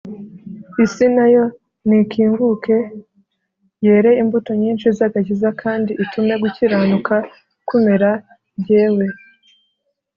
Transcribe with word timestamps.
Isi 0.83 1.05
na 1.15 1.25
yo 1.33 1.43
nikinguke 1.87 2.77
yere 3.85 4.11
imbuto 4.21 4.51
nyinshi 4.61 4.87
z 4.97 4.99
agakiza 5.07 5.49
kandi 5.61 5.91
itume 6.03 6.33
gukiranuka 6.43 7.15
kumera 7.67 8.09
jyewe 8.65 9.05